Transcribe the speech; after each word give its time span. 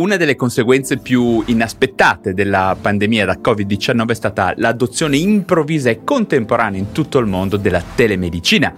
Una 0.00 0.16
delle 0.16 0.34
conseguenze 0.34 0.96
più 0.96 1.42
inaspettate 1.44 2.32
della 2.32 2.74
pandemia 2.80 3.26
da 3.26 3.38
Covid-19 3.38 4.08
è 4.08 4.14
stata 4.14 4.54
l'adozione 4.56 5.18
improvvisa 5.18 5.90
e 5.90 6.04
contemporanea 6.04 6.80
in 6.80 6.90
tutto 6.90 7.18
il 7.18 7.26
mondo 7.26 7.58
della 7.58 7.82
telemedicina, 7.94 8.74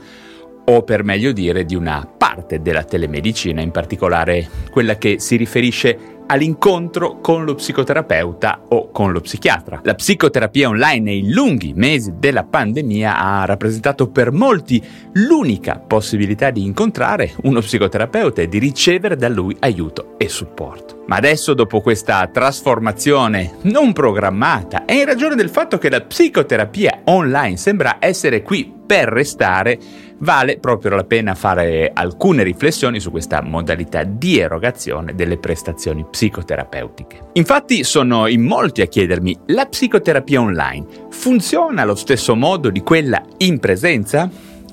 o 0.65 0.83
per 0.83 1.05
meglio 1.05 1.31
dire 1.31 1.65
di 1.65 1.77
una 1.77 2.05
parte 2.19 2.61
della 2.61 2.83
telemedicina, 2.83 3.61
in 3.61 3.71
particolare 3.71 4.49
quella 4.73 4.97
che 4.97 5.21
si 5.21 5.37
riferisce 5.37 6.12
all'incontro 6.33 7.21
con 7.21 7.45
lo 7.45 7.55
psicoterapeuta 7.55 8.65
o 8.69 8.91
con 8.91 9.13
lo 9.13 9.21
psichiatra. 9.21 9.81
La 9.85 9.95
psicoterapia 9.95 10.69
online 10.69 11.01
nei 11.01 11.31
lunghi 11.31 11.75
mesi 11.75 12.15
della 12.17 12.45
pandemia 12.45 13.19
ha 13.19 13.45
rappresentato 13.45 14.09
per 14.09 14.33
molti 14.33 14.83
l'unica 15.13 15.79
possibilità 15.79 16.51
di 16.51 16.65
incontrare 16.65 17.35
uno 17.43 17.61
psicoterapeuta 17.61 18.41
e 18.41 18.49
di 18.49 18.59
ricevere 18.59 19.17
da 19.17 19.29
lui 19.29 19.55
aiuto 19.61 20.15
e 20.17 20.31
supporto. 20.31 21.05
Ma 21.07 21.17
adesso, 21.17 21.53
dopo 21.53 21.83
questa 21.83 22.27
trasformazione 22.33 23.57
non 23.63 23.93
programmata 23.93 24.87
e 24.87 25.01
in 25.01 25.05
ragione 25.05 25.35
del 25.35 25.51
fatto 25.51 25.77
che 25.77 25.91
la 25.91 26.01
psicoterapia 26.01 27.03
online 27.05 27.59
sembra 27.59 27.97
essere 27.99 28.43
qui 28.43 28.81
per 28.87 29.09
restare, 29.09 29.79
vale 30.23 30.59
proprio 30.59 30.95
la 30.95 31.05
pena 31.05 31.35
fare 31.35 31.91
alcune 31.93 32.43
riflessioni 32.43 33.01
su 33.01 33.11
questa 33.11 33.43
modalità 33.43 34.05
di 34.05 34.39
erogazione 34.39 35.15
delle 35.15 35.39
prestazioni 35.39 36.05
psicoterapeutiche. 36.09 37.31
Infatti 37.35 37.85
sono 37.85 38.27
in 38.27 38.43
molti 38.43 38.83
a 38.83 38.87
chiedermi, 38.87 39.39
la 39.47 39.67
psicoterapia 39.67 40.41
online 40.41 40.87
funziona 41.11 41.83
allo 41.83 41.95
stesso 41.95 42.35
modo 42.35 42.71
di 42.71 42.83
quella 42.83 43.23
in 43.39 43.59
presenza? 43.59 44.31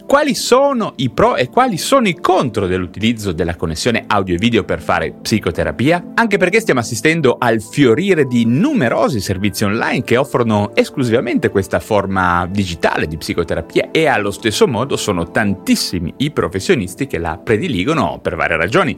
Quali 0.10 0.34
sono 0.34 0.94
i 0.96 1.12
pro 1.12 1.36
e 1.36 1.50
quali 1.50 1.78
sono 1.78 2.08
i 2.08 2.16
contro 2.16 2.66
dell'utilizzo 2.66 3.32
della 3.32 3.56
connessione 3.56 4.06
audio 4.08 4.34
e 4.34 4.38
video 4.40 4.64
per 4.64 4.82
fare 4.82 5.12
psicoterapia? 5.12 6.14
Anche 6.16 6.38
perché 6.38 6.60
stiamo 6.62 6.80
assistendo 6.80 7.36
al 7.38 7.62
fiorire 7.62 8.26
di 8.26 8.44
numerosi 8.44 9.20
servizi 9.20 9.66
online 9.66 10.04
che 10.04 10.18
offrono 10.18 10.72
esclusivamente 10.74 11.50
questa 11.50 11.80
forma 11.80 12.48
digitale 12.50 13.06
di 13.06 13.18
psicoterapia 13.18 13.92
e 13.92 14.08
allo 14.08 14.32
stesso 14.32 14.68
modo 14.68 14.98
sono 14.98 15.30
tantissimi 15.30 16.12
i 16.18 16.32
professionisti 16.32 17.06
che 17.06 17.20
la 17.20 17.38
prediligono 17.38 18.18
per 18.20 18.36
varie 18.36 18.58
ragioni 18.58 18.98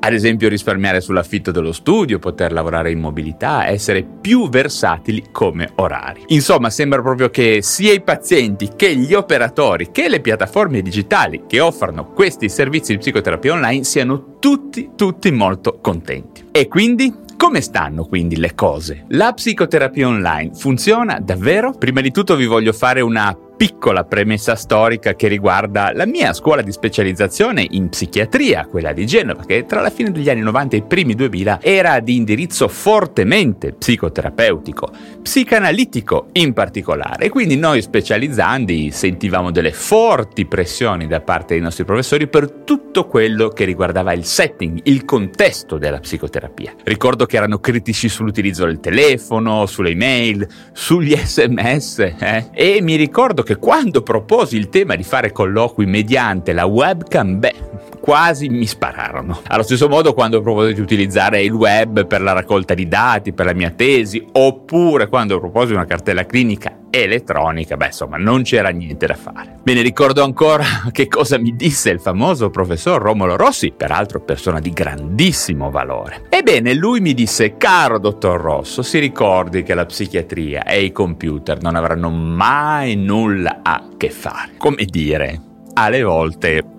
ad 0.00 0.12
esempio 0.12 0.48
risparmiare 0.48 1.00
sull'affitto 1.00 1.50
dello 1.50 1.72
studio, 1.72 2.18
poter 2.18 2.52
lavorare 2.52 2.90
in 2.90 3.00
mobilità, 3.00 3.66
essere 3.66 4.04
più 4.04 4.48
versatili 4.48 5.26
come 5.32 5.70
orari. 5.76 6.24
Insomma, 6.28 6.70
sembra 6.70 7.02
proprio 7.02 7.30
che 7.30 7.60
sia 7.62 7.92
i 7.92 8.00
pazienti 8.00 8.70
che 8.76 8.94
gli 8.96 9.14
operatori 9.14 9.90
che 9.90 10.08
le 10.08 10.20
piattaforme 10.20 10.82
digitali 10.82 11.42
che 11.46 11.60
offrono 11.60 12.12
questi 12.12 12.48
servizi 12.48 12.92
di 12.92 12.98
psicoterapia 12.98 13.52
online 13.52 13.84
siano 13.84 14.36
tutti, 14.38 14.90
tutti 14.94 15.30
molto 15.30 15.78
contenti. 15.80 16.46
E 16.52 16.68
quindi 16.68 17.26
come 17.36 17.60
stanno 17.60 18.04
quindi 18.04 18.36
le 18.36 18.54
cose? 18.54 19.04
La 19.10 19.32
psicoterapia 19.32 20.08
online 20.08 20.50
funziona 20.54 21.20
davvero? 21.20 21.72
Prima 21.72 22.00
di 22.00 22.10
tutto 22.10 22.34
vi 22.34 22.46
voglio 22.46 22.72
fare 22.72 23.00
una 23.00 23.36
piccola 23.58 24.04
premessa 24.04 24.54
storica 24.54 25.16
che 25.16 25.26
riguarda 25.26 25.90
la 25.92 26.06
mia 26.06 26.32
scuola 26.32 26.62
di 26.62 26.70
specializzazione 26.70 27.66
in 27.68 27.88
psichiatria, 27.88 28.66
quella 28.66 28.92
di 28.92 29.04
Genova, 29.04 29.44
che 29.44 29.66
tra 29.66 29.80
la 29.80 29.90
fine 29.90 30.12
degli 30.12 30.30
anni 30.30 30.42
90 30.42 30.76
e 30.76 30.78
i 30.78 30.82
primi 30.84 31.16
2000 31.16 31.58
era 31.60 31.98
di 31.98 32.14
indirizzo 32.14 32.68
fortemente 32.68 33.72
psicoterapeutico, 33.72 34.88
psicanalitico 35.20 36.28
in 36.34 36.52
particolare. 36.52 37.28
Quindi 37.30 37.56
noi 37.56 37.82
specializzandi 37.82 38.92
sentivamo 38.92 39.50
delle 39.50 39.72
forti 39.72 40.46
pressioni 40.46 41.08
da 41.08 41.20
parte 41.20 41.54
dei 41.54 41.62
nostri 41.62 41.84
professori 41.84 42.28
per 42.28 42.48
tutto 42.62 43.08
quello 43.08 43.48
che 43.48 43.64
riguardava 43.64 44.12
il 44.12 44.24
setting, 44.24 44.82
il 44.84 45.04
contesto 45.04 45.78
della 45.78 45.98
psicoterapia. 45.98 46.74
Ricordo 46.84 47.26
che 47.26 47.36
erano 47.36 47.58
critici 47.58 48.08
sull'utilizzo 48.08 48.66
del 48.66 48.78
telefono, 48.78 49.66
sulle 49.66 49.90
email, 49.90 50.46
sugli 50.72 51.16
sms, 51.18 51.98
eh? 52.20 52.50
e 52.52 52.80
mi 52.82 52.94
ricordo 52.94 53.42
che 53.48 53.56
quando 53.56 54.02
proposi 54.02 54.58
il 54.58 54.68
tema 54.68 54.94
di 54.94 55.02
fare 55.02 55.32
colloqui 55.32 55.86
mediante 55.86 56.52
la 56.52 56.66
webcam, 56.66 57.38
beh, 57.38 57.54
quasi 57.98 58.50
mi 58.50 58.66
spararono. 58.66 59.40
Allo 59.46 59.62
stesso 59.62 59.88
modo 59.88 60.12
quando 60.12 60.42
proposi 60.42 60.74
di 60.74 60.82
utilizzare 60.82 61.42
il 61.42 61.52
web 61.52 62.06
per 62.06 62.20
la 62.20 62.32
raccolta 62.32 62.74
di 62.74 62.86
dati, 62.86 63.32
per 63.32 63.46
la 63.46 63.54
mia 63.54 63.70
tesi, 63.70 64.22
oppure 64.32 65.08
quando 65.08 65.40
proposi 65.40 65.72
una 65.72 65.86
cartella 65.86 66.26
clinica 66.26 66.77
elettronica, 66.90 67.76
beh 67.76 67.86
insomma 67.86 68.16
non 68.16 68.42
c'era 68.42 68.70
niente 68.70 69.06
da 69.06 69.14
fare. 69.14 69.56
Me 69.64 69.74
ne 69.74 69.82
ricordo 69.82 70.22
ancora 70.22 70.64
che 70.92 71.08
cosa 71.08 71.38
mi 71.38 71.54
disse 71.54 71.90
il 71.90 72.00
famoso 72.00 72.50
professor 72.50 73.00
Romolo 73.00 73.36
Rossi, 73.36 73.72
peraltro 73.76 74.20
persona 74.20 74.60
di 74.60 74.72
grandissimo 74.72 75.70
valore. 75.70 76.26
Ebbene, 76.28 76.74
lui 76.74 77.00
mi 77.00 77.14
disse, 77.14 77.56
caro 77.56 77.98
dottor 77.98 78.40
Rosso, 78.40 78.82
si 78.82 78.98
ricordi 78.98 79.62
che 79.62 79.74
la 79.74 79.86
psichiatria 79.86 80.64
e 80.64 80.82
i 80.82 80.92
computer 80.92 81.60
non 81.60 81.76
avranno 81.76 82.10
mai 82.10 82.96
nulla 82.96 83.60
a 83.62 83.88
che 83.96 84.10
fare. 84.10 84.52
Come 84.56 84.84
dire, 84.84 85.40
alle 85.74 86.02
volte 86.02 86.76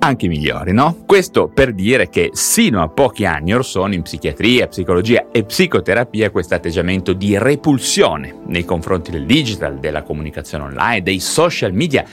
anche 0.00 0.28
migliori, 0.28 0.72
no? 0.72 1.04
Questo 1.06 1.48
per 1.48 1.72
dire 1.72 2.08
che 2.08 2.30
sino 2.32 2.82
a 2.82 2.88
pochi 2.88 3.24
anni 3.24 3.54
or 3.54 3.64
sono 3.64 3.94
in 3.94 4.02
psichiatria, 4.02 4.66
psicologia 4.66 5.26
e 5.30 5.44
psicoterapia 5.44 6.30
questo 6.30 6.54
atteggiamento 6.54 7.12
di 7.12 7.36
repulsione 7.38 8.34
nei 8.46 8.64
confronti 8.64 9.10
del 9.10 9.26
digital, 9.26 9.78
della 9.78 10.02
comunicazione 10.02 10.64
online, 10.64 11.02
dei 11.02 11.20
social 11.20 11.72
media 11.72 12.04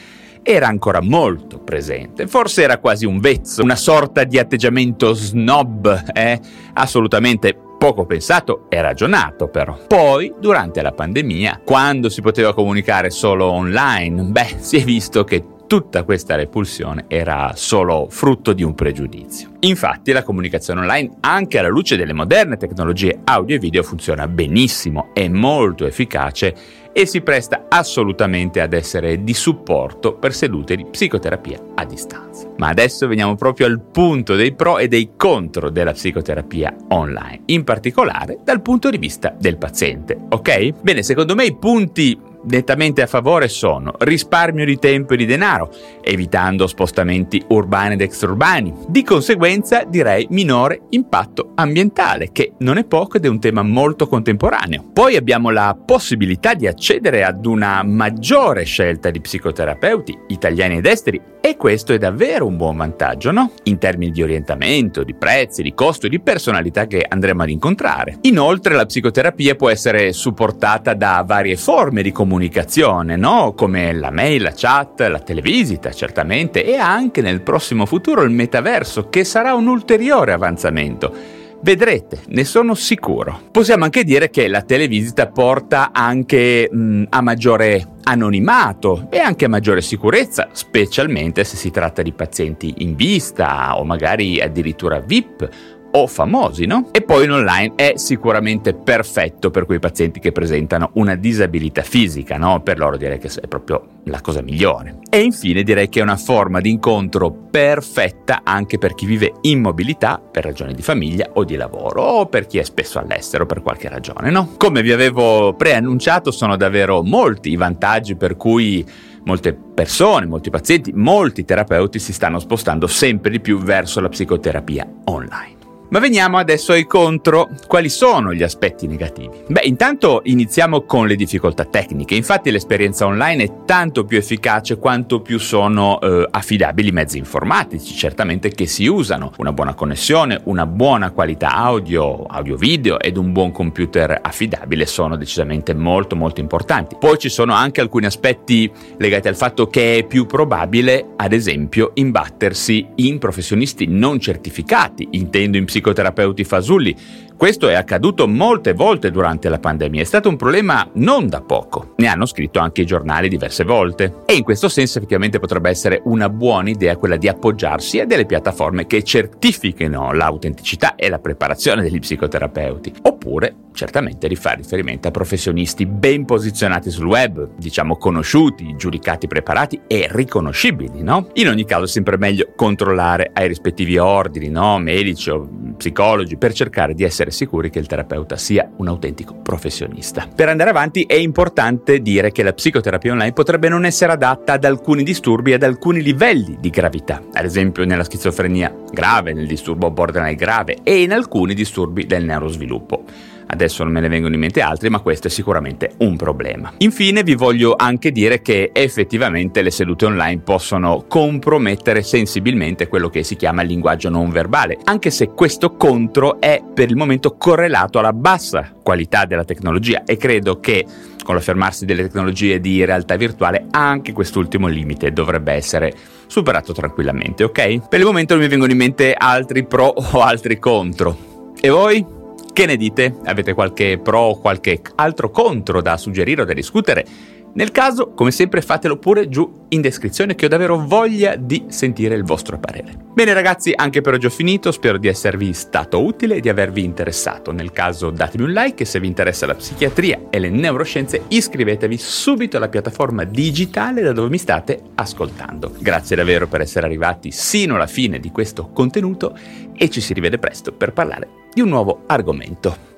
era 0.43 0.67
ancora 0.67 1.01
molto 1.01 1.59
presente. 1.59 2.27
Forse 2.27 2.63
era 2.63 2.77
quasi 2.77 3.05
un 3.05 3.19
vezzo, 3.19 3.63
una 3.63 3.75
sorta 3.75 4.23
di 4.23 4.37
atteggiamento 4.37 5.13
snob, 5.13 6.11
eh? 6.13 6.39
assolutamente 6.73 7.57
poco 7.77 8.05
pensato 8.05 8.65
e 8.69 8.81
ragionato 8.81 9.47
però. 9.49 9.77
Poi, 9.87 10.33
durante 10.39 10.81
la 10.81 10.91
pandemia, 10.91 11.61
quando 11.63 12.09
si 12.09 12.21
poteva 12.21 12.53
comunicare 12.53 13.09
solo 13.09 13.45
online, 13.45 14.23
beh, 14.23 14.55
si 14.59 14.77
è 14.77 14.83
visto 14.83 15.23
che 15.23 15.43
tutta 15.67 16.03
questa 16.03 16.35
repulsione 16.35 17.05
era 17.07 17.51
solo 17.55 18.07
frutto 18.09 18.53
di 18.53 18.63
un 18.63 18.73
pregiudizio. 18.73 19.49
Infatti 19.59 20.11
la 20.11 20.23
comunicazione 20.23 20.79
online, 20.79 21.17
anche 21.19 21.59
alla 21.59 21.67
luce 21.67 21.97
delle 21.97 22.13
moderne 22.13 22.57
tecnologie 22.57 23.19
audio 23.25 23.55
e 23.55 23.59
video, 23.59 23.83
funziona 23.83 24.27
benissimo, 24.27 25.09
è 25.13 25.27
molto 25.27 25.85
efficace 25.85 26.55
e 26.93 27.05
si 27.05 27.21
presta 27.21 27.65
assolutamente 27.69 28.59
ad 28.59 28.73
essere 28.73 29.23
di 29.23 29.33
supporto 29.33 30.15
per 30.15 30.33
sedute 30.33 30.75
di 30.75 30.85
psicoterapia 30.85 31.59
a 31.75 31.85
distanza. 31.85 32.49
Ma 32.57 32.69
adesso 32.69 33.07
veniamo 33.07 33.35
proprio 33.35 33.67
al 33.67 33.79
punto 33.79 34.35
dei 34.35 34.53
pro 34.55 34.79
e 34.79 34.87
dei 34.87 35.11
contro 35.15 35.69
della 35.69 35.91
psicoterapia 35.91 36.75
online, 36.89 37.41
in 37.47 37.63
particolare 37.63 38.39
dal 38.43 38.61
punto 38.61 38.89
di 38.89 38.97
vista 38.97 39.35
del 39.37 39.57
paziente, 39.57 40.17
ok? 40.29 40.81
Bene, 40.81 41.03
secondo 41.03 41.35
me 41.35 41.45
i 41.45 41.55
punti 41.55 42.17
nettamente 42.47 43.01
a 43.01 43.07
favore 43.07 43.47
sono 43.47 43.93
risparmio 43.99 44.65
di 44.65 44.77
tempo 44.77 45.13
e 45.13 45.17
di 45.17 45.25
denaro, 45.25 45.71
evitando 46.01 46.67
spostamenti 46.67 47.43
urbani 47.49 47.93
ed 47.93 48.01
extraurbani. 48.01 48.73
Di 48.87 49.03
conseguenza 49.03 49.83
direi 49.83 50.27
minore 50.29 50.81
impatto 50.89 51.51
ambientale, 51.55 52.31
che 52.31 52.53
non 52.59 52.77
è 52.77 52.85
poco 52.85 53.17
ed 53.17 53.25
è 53.25 53.29
un 53.29 53.39
tema 53.39 53.61
molto 53.61 54.07
contemporaneo. 54.07 54.85
Poi 54.93 55.15
abbiamo 55.15 55.49
la 55.49 55.77
possibilità 55.85 56.53
di 56.53 56.67
accedere 56.67 57.23
ad 57.23 57.45
una 57.45 57.83
maggiore 57.83 58.63
scelta 58.63 59.09
di 59.09 59.21
psicoterapeuti 59.21 60.17
italiani 60.27 60.77
ed 60.77 60.85
esteri 60.85 61.21
questo 61.57 61.91
è 61.91 61.97
davvero 61.97 62.45
un 62.45 62.55
buon 62.55 62.77
vantaggio, 62.77 63.31
no? 63.31 63.51
In 63.63 63.77
termini 63.79 64.11
di 64.11 64.21
orientamento, 64.21 65.03
di 65.03 65.13
prezzi, 65.13 65.63
di 65.63 65.73
costo 65.73 66.05
e 66.05 66.09
di 66.09 66.19
personalità 66.19 66.85
che 66.85 67.05
andremo 67.07 67.43
ad 67.43 67.49
incontrare. 67.49 68.19
Inoltre 68.21 68.75
la 68.75 68.85
psicoterapia 68.85 69.55
può 69.55 69.69
essere 69.69 70.13
supportata 70.13 70.93
da 70.93 71.23
varie 71.25 71.57
forme 71.57 72.03
di 72.03 72.11
comunicazione, 72.11 73.15
no? 73.15 73.53
Come 73.53 73.91
la 73.93 74.11
mail, 74.11 74.43
la 74.43 74.53
chat, 74.55 75.01
la 75.01 75.19
televisita, 75.19 75.91
certamente, 75.91 76.63
e 76.63 76.75
anche 76.75 77.21
nel 77.21 77.41
prossimo 77.41 77.85
futuro 77.85 78.21
il 78.21 78.31
metaverso, 78.31 79.09
che 79.09 79.23
sarà 79.23 79.53
un 79.53 79.67
ulteriore 79.67 80.31
avanzamento. 80.31 81.11
Vedrete, 81.59 82.19
ne 82.27 82.43
sono 82.45 82.75
sicuro. 82.75 83.41
Possiamo 83.51 83.83
anche 83.83 84.03
dire 84.03 84.29
che 84.29 84.47
la 84.47 84.61
televisita 84.61 85.27
porta 85.27 85.89
anche 85.91 86.69
mh, 86.71 87.05
a 87.09 87.21
maggiore 87.21 87.95
anonimato 88.07 89.07
e 89.09 89.19
anche 89.19 89.47
maggiore 89.47 89.81
sicurezza, 89.81 90.49
specialmente 90.53 91.43
se 91.43 91.57
si 91.57 91.71
tratta 91.71 92.01
di 92.01 92.13
pazienti 92.13 92.75
in 92.77 92.95
vista 92.95 93.77
o 93.77 93.83
magari 93.83 94.39
addirittura 94.39 94.99
VIP 94.99 95.75
o 95.97 96.07
famosi, 96.07 96.65
no? 96.65 96.89
E 96.91 97.01
poi 97.01 97.25
in 97.25 97.31
online 97.31 97.73
è 97.75 97.93
sicuramente 97.95 98.73
perfetto 98.73 99.49
per 99.49 99.65
quei 99.65 99.79
pazienti 99.79 100.19
che 100.19 100.31
presentano 100.31 100.91
una 100.93 101.15
disabilità 101.15 101.81
fisica, 101.81 102.37
no? 102.37 102.61
Per 102.61 102.77
loro 102.77 102.97
direi 102.97 103.17
che 103.17 103.29
è 103.41 103.47
proprio 103.47 104.01
la 104.03 104.21
cosa 104.21 104.41
migliore. 104.41 104.99
E 105.09 105.21
infine 105.21 105.63
direi 105.63 105.89
che 105.89 105.99
è 105.99 106.03
una 106.03 106.17
forma 106.17 106.61
di 106.61 106.69
incontro 106.69 107.31
perfetta 107.31 108.41
anche 108.43 108.77
per 108.77 108.93
chi 108.93 109.05
vive 109.05 109.33
in 109.41 109.59
mobilità 109.59 110.19
per 110.19 110.43
ragioni 110.43 110.73
di 110.73 110.81
famiglia 110.81 111.31
o 111.33 111.43
di 111.43 111.55
lavoro 111.55 112.03
o 112.03 112.25
per 112.27 112.45
chi 112.45 112.59
è 112.59 112.63
spesso 112.63 112.99
all'estero 112.99 113.45
per 113.45 113.61
qualche 113.61 113.89
ragione, 113.89 114.29
no? 114.29 114.53
Come 114.57 114.81
vi 114.81 114.91
avevo 114.91 115.53
preannunciato 115.55 116.31
sono 116.31 116.55
davvero 116.57 117.01
molti 117.03 117.49
i 117.49 117.55
vantaggi 117.55 118.15
per 118.15 118.37
cui 118.37 118.85
molte 119.23 119.53
persone, 119.53 120.25
molti 120.25 120.49
pazienti, 120.49 120.93
molti 120.93 121.43
terapeuti 121.43 121.99
si 121.99 122.13
stanno 122.13 122.39
spostando 122.39 122.87
sempre 122.87 123.31
di 123.31 123.39
più 123.39 123.57
verso 123.57 123.99
la 123.99 124.09
psicoterapia 124.09 124.87
online. 125.05 125.56
Ma 125.89 125.99
veniamo 125.99 126.37
adesso 126.37 126.73
ai 126.73 126.85
contro. 126.85 127.49
Quali 127.65 127.87
sono 127.87 128.33
gli 128.33 128.43
aspetti 128.43 128.87
negativi? 128.87 129.29
Beh, 129.47 129.61
intanto 129.63 130.19
iniziamo 130.25 130.81
con 130.81 131.07
le 131.07 131.15
difficoltà 131.15 131.63
tecniche. 131.63 132.13
Infatti 132.13 132.51
l'esperienza 132.51 133.05
online 133.05 133.43
è 133.43 133.51
tanto 133.65 134.03
più 134.03 134.17
efficace 134.17 134.79
quanto 134.79 135.21
più 135.21 135.39
sono 135.39 136.01
eh, 136.01 136.27
affidabili 136.29 136.89
i 136.89 136.91
mezzi 136.91 137.17
informatici, 137.17 137.95
certamente 137.95 138.49
che 138.49 138.65
si 138.65 138.85
usano. 138.85 139.31
Una 139.37 139.53
buona 139.53 139.75
connessione, 139.75 140.41
una 140.43 140.65
buona 140.65 141.11
qualità 141.11 141.53
audio, 141.53 142.23
audio-video 142.23 142.99
ed 142.99 143.15
un 143.15 143.31
buon 143.31 143.53
computer 143.53 144.19
affidabile 144.21 144.85
sono 144.85 145.15
decisamente 145.15 145.73
molto 145.73 146.17
molto 146.17 146.41
importanti. 146.41 146.97
Poi 146.99 147.17
ci 147.17 147.29
sono 147.29 147.53
anche 147.53 147.79
alcuni 147.79 148.07
aspetti 148.07 148.69
legati 148.97 149.29
al 149.29 149.37
fatto 149.37 149.67
che 149.67 149.99
è 149.99 150.03
più 150.03 150.25
probabile, 150.25 151.13
ad 151.15 151.31
esempio, 151.31 151.91
imbattersi 151.93 152.85
in 152.95 153.19
professionisti 153.19 153.85
non 153.87 154.19
certificati, 154.19 155.07
intendo 155.11 155.55
in 155.55 155.63
psicologia 155.63 155.75
psicoterapeuti 155.77 156.43
fasulli. 156.43 156.95
Questo 157.37 157.67
è 157.67 157.75
accaduto 157.75 158.27
molte 158.27 158.73
volte 158.73 159.11
durante 159.11 159.47
la 159.47 159.59
pandemia, 159.59 160.01
è 160.01 160.05
stato 160.05 160.27
un 160.27 160.37
problema 160.37 160.89
non 160.93 161.27
da 161.27 161.41
poco. 161.41 161.93
Ne 161.97 162.07
hanno 162.07 162.25
scritto 162.25 162.57
anche 162.57 162.81
i 162.81 162.85
giornali 162.85 163.29
diverse 163.29 163.63
volte. 163.63 164.23
E 164.25 164.33
in 164.33 164.43
questo 164.43 164.69
senso 164.69 164.97
effettivamente 164.97 165.37
potrebbe 165.37 165.69
essere 165.69 166.01
una 166.05 166.29
buona 166.29 166.71
idea 166.71 166.97
quella 166.97 167.15
di 167.15 167.27
appoggiarsi 167.27 167.99
a 167.99 168.07
delle 168.07 168.25
piattaforme 168.25 168.87
che 168.87 169.03
certifichino 169.03 170.13
l'autenticità 170.13 170.95
e 170.95 171.09
la 171.09 171.19
preparazione 171.19 171.83
degli 171.83 171.99
psicoterapeuti. 171.99 172.93
Oppure, 173.03 173.53
certamente, 173.73 174.27
di 174.27 174.35
fare 174.35 174.57
riferimento 174.57 175.07
a 175.07 175.11
professionisti 175.11 175.85
ben 175.85 176.25
posizionati 176.25 176.89
sul 176.89 177.05
web, 177.05 177.49
diciamo 177.55 177.97
conosciuti, 177.97 178.75
giudicati 178.75 179.27
preparati 179.27 179.81
e 179.85 180.07
riconoscibili, 180.09 181.03
no? 181.03 181.29
In 181.33 181.49
ogni 181.49 181.65
caso 181.65 181.83
è 181.83 181.87
sempre 181.87 182.17
meglio 182.17 182.47
controllare 182.55 183.29
ai 183.31 183.47
rispettivi 183.47 183.99
ordini, 183.99 184.49
no? 184.49 184.79
Medici 184.79 185.29
o 185.29 185.47
psicologi 185.77 186.35
per 186.35 186.53
cercare 186.53 186.93
di 186.93 187.03
essere 187.03 187.31
sicuri 187.31 187.69
che 187.69 187.79
il 187.79 187.87
terapeuta 187.87 188.35
sia 188.35 188.69
un 188.77 188.87
autentico 188.87 189.35
professionista. 189.35 190.27
Per 190.33 190.49
andare 190.49 190.71
avanti 190.71 191.03
è 191.03 191.13
importante 191.13 192.01
dire 192.01 192.31
che 192.31 192.43
la 192.43 192.53
psicoterapia 192.53 193.13
online 193.13 193.33
potrebbe 193.33 193.69
non 193.69 193.85
essere 193.85 194.11
adatta 194.11 194.53
ad 194.53 194.65
alcuni 194.65 195.03
disturbi 195.03 195.51
e 195.51 195.55
ad 195.55 195.63
alcuni 195.63 196.01
livelli 196.01 196.57
di 196.59 196.69
gravità, 196.69 197.21
ad 197.31 197.45
esempio 197.45 197.85
nella 197.85 198.03
schizofrenia 198.03 198.75
grave, 198.91 199.33
nel 199.33 199.47
disturbo 199.47 199.91
borderline 199.91 200.35
grave 200.35 200.79
e 200.83 201.01
in 201.01 201.13
alcuni 201.13 201.53
disturbi 201.53 202.05
del 202.05 202.25
neurosviluppo. 202.25 203.03
Adesso 203.47 203.83
non 203.83 203.93
me 203.93 204.01
ne 204.01 204.09
vengono 204.09 204.33
in 204.33 204.39
mente 204.39 204.61
altri, 204.61 204.89
ma 204.89 204.99
questo 204.99 205.27
è 205.27 205.29
sicuramente 205.29 205.91
un 205.99 206.15
problema. 206.17 206.73
Infine 206.79 207.23
vi 207.23 207.35
voglio 207.35 207.75
anche 207.75 208.11
dire 208.11 208.41
che 208.41 208.71
effettivamente 208.73 209.61
le 209.61 209.71
sedute 209.71 210.05
online 210.05 210.41
possono 210.41 211.05
compromettere 211.07 212.03
sensibilmente 212.03 212.87
quello 212.87 213.09
che 213.09 213.23
si 213.23 213.35
chiama 213.35 213.61
il 213.61 213.69
linguaggio 213.69 214.09
non 214.09 214.29
verbale, 214.29 214.77
anche 214.83 215.09
se 215.09 215.27
questo 215.27 215.75
contro 215.75 216.39
è 216.39 216.61
per 216.73 216.89
il 216.89 216.95
momento 216.95 217.35
correlato 217.37 217.99
alla 217.99 218.13
bassa 218.13 218.73
qualità 218.83 219.25
della 219.25 219.45
tecnologia 219.45 220.03
e 220.03 220.17
credo 220.17 220.59
che 220.59 220.85
con 221.23 221.35
l'affermarsi 221.35 221.85
delle 221.85 222.03
tecnologie 222.03 222.61
di 222.61 222.85
realtà 222.85 223.17
virtuale 223.17 223.65
anche 223.71 224.13
quest'ultimo 224.13 224.67
limite 224.67 225.11
dovrebbe 225.11 225.51
essere 225.51 225.93
superato 226.27 226.71
tranquillamente, 226.71 227.43
ok? 227.43 227.87
Per 227.89 227.99
il 227.99 228.05
momento 228.05 228.33
non 228.33 228.43
mi 228.43 228.49
vengono 228.49 228.71
in 228.71 228.77
mente 228.77 229.13
altri 229.13 229.65
pro 229.65 229.87
o 229.87 230.21
altri 230.21 230.57
contro. 230.57 231.53
E 231.59 231.69
voi? 231.69 232.16
Che 232.57 232.65
ne 232.65 232.75
dite? 232.75 233.13
Avete 233.25 233.53
qualche 233.53 233.99
pro 233.99 234.19
o 234.19 234.39
qualche 234.39 234.81
altro 234.95 235.29
contro 235.29 235.79
da 235.79 235.95
suggerire 235.95 236.41
o 236.41 236.43
da 236.43 236.53
discutere? 236.53 237.05
Nel 237.53 237.69
caso, 237.69 238.13
come 238.15 238.31
sempre, 238.31 238.63
fatelo 238.63 238.97
pure 238.97 239.29
giù 239.29 239.65
in 239.67 239.79
descrizione 239.79 240.33
che 240.33 240.45
ho 240.47 240.49
davvero 240.49 240.83
voglia 240.83 241.35
di 241.35 241.65
sentire 241.67 242.15
il 242.15 242.23
vostro 242.23 242.57
parere. 242.57 242.97
Bene 243.13 243.33
ragazzi, 243.33 243.73
anche 243.75 244.01
per 244.01 244.15
oggi 244.15 244.25
ho 244.25 244.31
finito, 244.31 244.71
spero 244.71 244.97
di 244.97 245.07
esservi 245.07 245.53
stato 245.53 246.03
utile 246.03 246.37
e 246.37 246.39
di 246.39 246.49
avervi 246.49 246.83
interessato. 246.83 247.51
Nel 247.51 247.71
caso 247.71 248.09
datemi 248.09 248.45
un 248.45 248.53
like 248.53 248.81
e 248.81 248.85
se 248.87 248.99
vi 248.99 249.05
interessa 249.05 249.45
la 249.45 249.53
psichiatria 249.53 250.21
e 250.31 250.39
le 250.39 250.49
neuroscienze 250.49 251.25
iscrivetevi 251.27 251.95
subito 251.95 252.57
alla 252.57 252.69
piattaforma 252.69 253.23
digitale 253.23 254.01
da 254.01 254.13
dove 254.13 254.29
mi 254.29 254.39
state 254.39 254.81
ascoltando. 254.95 255.75
Grazie 255.77 256.15
davvero 256.15 256.47
per 256.47 256.61
essere 256.61 256.87
arrivati 256.87 257.29
sino 257.29 257.75
alla 257.75 257.85
fine 257.85 258.19
di 258.19 258.31
questo 258.31 258.71
contenuto 258.73 259.37
e 259.75 259.91
ci 259.91 260.01
si 260.01 260.13
rivede 260.13 260.39
presto 260.39 260.71
per 260.71 260.91
parlare 260.91 261.45
di 261.57 261.63
un 261.63 261.69
nuovo 261.69 262.03
argomento. 262.05 262.96